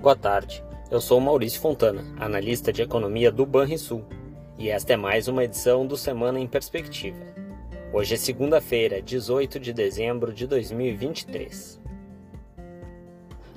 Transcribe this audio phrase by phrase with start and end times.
[0.00, 4.02] Boa tarde, eu sou Maurício Fontana, analista de economia do Banrisul,
[4.56, 7.22] e esta é mais uma edição do Semana em Perspectiva.
[7.92, 11.78] Hoje é segunda-feira, 18 de dezembro de 2023.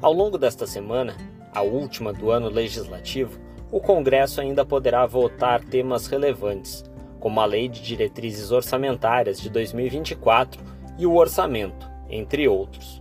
[0.00, 1.14] Ao longo desta semana,
[1.52, 3.38] a última do ano legislativo,
[3.70, 6.82] o Congresso ainda poderá votar temas relevantes,
[7.18, 10.58] como a Lei de Diretrizes Orçamentárias de 2024
[10.96, 12.99] e o Orçamento, entre outros.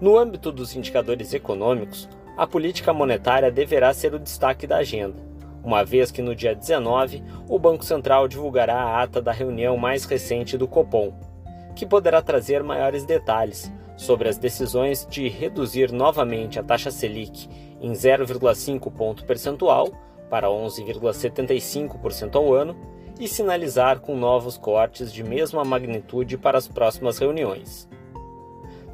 [0.00, 5.16] No âmbito dos indicadores econômicos, a política monetária deverá ser o destaque da agenda,
[5.64, 10.04] uma vez que no dia 19 o Banco Central divulgará a ata da reunião mais
[10.04, 11.12] recente do Copom,
[11.74, 17.48] que poderá trazer maiores detalhes sobre as decisões de reduzir novamente a taxa Selic
[17.80, 19.88] em 0,5 ponto percentual
[20.30, 22.76] para 11,75% ao ano
[23.18, 27.88] e sinalizar com novos cortes de mesma magnitude para as próximas reuniões.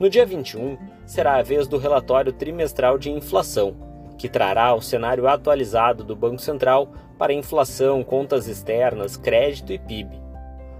[0.01, 3.77] No dia 21, será a vez do relatório trimestral de inflação,
[4.17, 10.21] que trará o cenário atualizado do Banco Central para inflação, contas externas, crédito e PIB.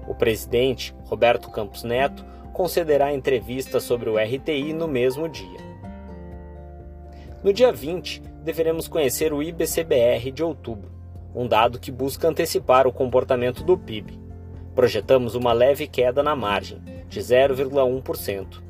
[0.07, 5.59] O presidente, Roberto Campos Neto, concederá entrevista sobre o RTI no mesmo dia.
[7.43, 10.91] No dia 20, deveremos conhecer o IBCBR de outubro,
[11.35, 14.19] um dado que busca antecipar o comportamento do PIB.
[14.75, 18.63] Projetamos uma leve queda na margem, de 0,1%,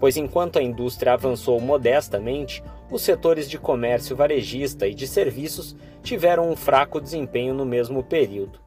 [0.00, 6.50] pois enquanto a indústria avançou modestamente, os setores de comércio varejista e de serviços tiveram
[6.50, 8.58] um fraco desempenho no mesmo período.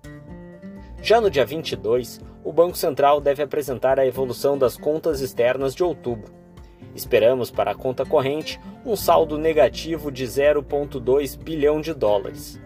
[1.02, 5.84] Já no dia 22, o Banco Central deve apresentar a evolução das contas externas de
[5.84, 6.32] outubro.
[6.96, 12.62] Esperamos para a conta corrente um saldo negativo de 0,2 bilhão de dólares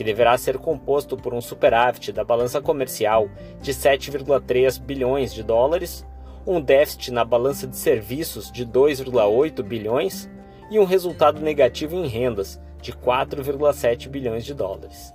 [0.00, 3.28] que deverá ser composto por um superávit da balança comercial
[3.60, 6.06] de 7,3 bilhões de dólares,
[6.46, 10.28] um déficit na balança de serviços de 2,8 bilhões
[10.70, 15.12] e um resultado negativo em rendas de 4,7 bilhões de dólares.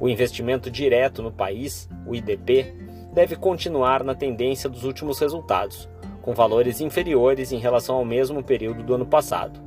[0.00, 2.74] O investimento direto no país, o IDP,
[3.12, 5.88] deve continuar na tendência dos últimos resultados,
[6.20, 9.60] com valores inferiores em relação ao mesmo período do ano passado.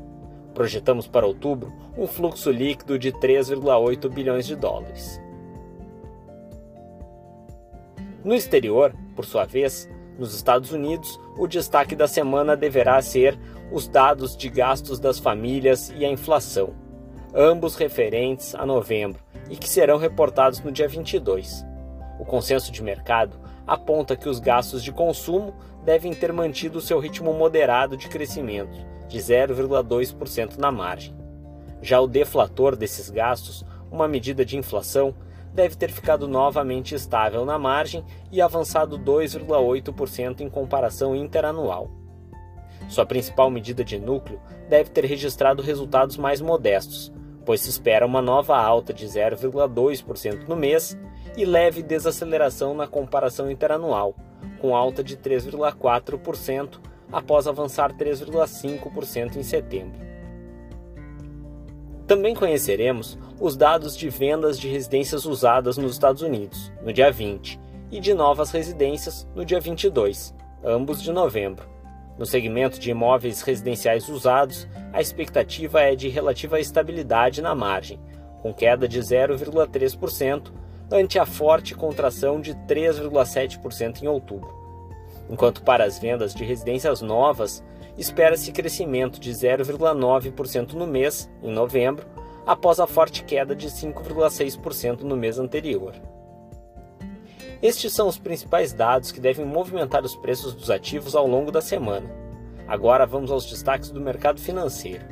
[0.53, 5.21] Projetamos para outubro um fluxo líquido de 3,8 bilhões de dólares.
[8.23, 13.37] No exterior, por sua vez, nos Estados Unidos, o destaque da semana deverá ser
[13.71, 16.73] os dados de gastos das famílias e a inflação,
[17.33, 21.65] ambos referentes a novembro e que serão reportados no dia 22.
[22.19, 27.33] O consenso de mercado aponta que os gastos de consumo devem ter mantido seu ritmo
[27.33, 31.15] moderado de crescimento de 0,2% na margem.
[31.81, 35.15] Já o deflator desses gastos, uma medida de inflação,
[35.57, 41.89] deve ter ficado novamente estável na margem e avançado 2,8% em comparação interanual.
[42.87, 47.11] Sua principal medida de núcleo deve ter registrado resultados mais modestos,
[47.43, 50.95] pois se espera uma nova alta de 0,2% no mês
[51.35, 54.15] e leve desaceleração na comparação interanual,
[54.61, 56.79] com alta de 3,4%
[57.11, 60.06] após avançar 3,5% em setembro.
[62.07, 67.59] Também conheceremos os dados de vendas de residências usadas nos Estados Unidos, no dia 20,
[67.91, 71.67] e de novas residências, no dia 22, ambos de novembro.
[72.17, 77.99] No segmento de imóveis residenciais usados, a expectativa é de relativa estabilidade na margem,
[78.41, 80.51] com queda de 0,3%,
[80.89, 84.57] ante a forte contração de 3,7% em outubro
[85.29, 87.63] enquanto para as vendas de residências novas
[87.97, 92.05] espera-se crescimento de 0,9% no mês, em novembro,
[92.45, 95.93] após a forte queda de 5,6% no mês anterior.
[97.61, 101.61] Estes são os principais dados que devem movimentar os preços dos ativos ao longo da
[101.61, 102.09] semana.
[102.67, 105.05] Agora vamos aos destaques do mercado financeiro.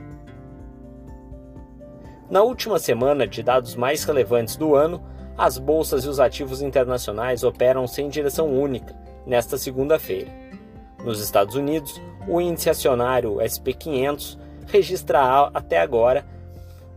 [2.30, 5.04] Na última semana de dados mais relevantes do ano,
[5.38, 8.96] as bolsas e os ativos internacionais operam sem direção única
[9.26, 10.45] nesta segunda-feira.
[11.06, 16.26] Nos Estados Unidos, o índice acionário SP500 registra até agora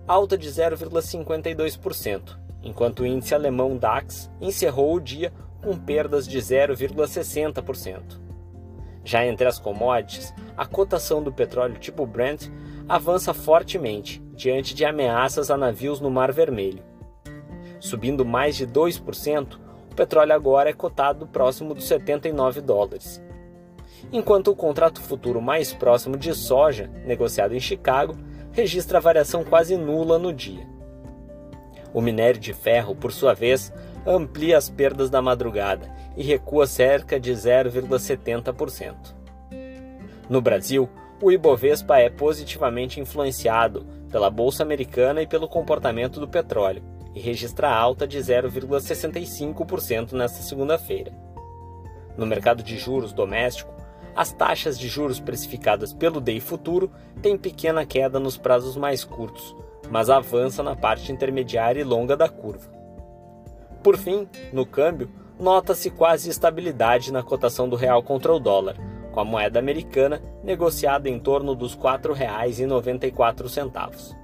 [0.07, 5.31] alta de 0,52%, enquanto o índice alemão DAX encerrou o dia
[5.63, 8.19] com perdas de 0,60%.
[9.05, 12.49] Já entre as commodities, a cotação do petróleo tipo Brent
[12.89, 16.83] avança fortemente diante de ameaças a navios no Mar Vermelho.
[17.79, 19.59] Subindo mais de 2%,
[19.95, 23.23] petróleo agora é cotado próximo dos 79 dólares.
[24.13, 28.17] Enquanto o contrato futuro mais próximo de soja, negociado em Chicago,
[28.53, 30.67] registra variação quase nula no dia.
[31.93, 33.73] O minério de ferro, por sua vez,
[34.07, 39.15] amplia as perdas da madrugada e recua cerca de 0,70%.
[40.29, 40.89] No Brasil,
[41.21, 46.83] o Ibovespa é positivamente influenciado pela bolsa americana e pelo comportamento do petróleo
[47.15, 51.13] e registra alta de 0,65% nesta segunda-feira.
[52.17, 53.73] No mercado de juros doméstico,
[54.19, 56.91] as taxas de juros precificadas pelo DEI futuro
[57.23, 59.55] têm pequena queda nos prazos mais curtos,
[59.93, 62.69] mas avança na parte intermediária e longa da curva.
[63.81, 68.77] Por fim, no câmbio, nota-se quase estabilidade na cotação do real contra o dólar,
[69.13, 74.17] com a moeda americana negociada em torno dos R$ 4,94.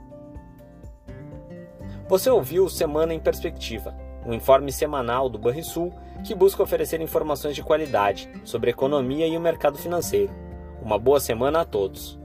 [2.08, 3.94] Você ouviu Semana em Perspectiva,
[4.24, 5.92] um informe semanal do Banrisul
[6.22, 10.32] que busca oferecer informações de qualidade sobre economia e o mercado financeiro.
[10.82, 12.18] Uma boa semana a todos.